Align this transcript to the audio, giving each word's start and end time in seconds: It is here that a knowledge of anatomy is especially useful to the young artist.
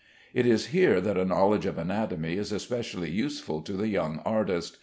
It 0.33 0.47
is 0.47 0.65
here 0.73 0.99
that 0.99 1.15
a 1.15 1.23
knowledge 1.23 1.67
of 1.67 1.77
anatomy 1.77 2.33
is 2.37 2.51
especially 2.51 3.11
useful 3.11 3.61
to 3.61 3.73
the 3.73 3.87
young 3.87 4.17
artist. 4.25 4.79